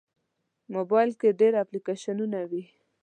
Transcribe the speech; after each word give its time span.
موبایل 0.75 1.11
کې 1.19 1.29
ډېر 1.39 1.53
اپلیکیشنونه 1.63 2.39
وي. 2.49 2.63